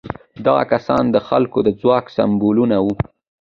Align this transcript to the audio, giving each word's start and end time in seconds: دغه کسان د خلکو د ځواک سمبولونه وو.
دغه 0.45 0.63
کسان 0.71 1.03
د 1.11 1.17
خلکو 1.27 1.57
د 1.65 1.69
ځواک 1.81 2.05
سمبولونه 2.15 2.75
وو. 2.83 2.95